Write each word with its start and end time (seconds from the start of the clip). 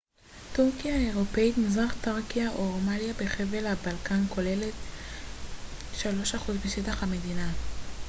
טורקיה 0.55 0.95
האירופית 0.95 1.57
מזרח 1.57 1.95
תראקיה 2.01 2.49
או 2.51 2.71
רומליה 2.71 3.13
בחבל 3.13 3.65
הבלקן 3.65 4.23
כוללת 4.29 4.73
3% 5.93 6.03
משטח 6.65 7.03
המדינה 7.03 7.51